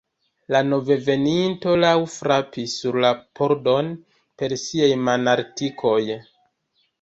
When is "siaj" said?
4.63-4.89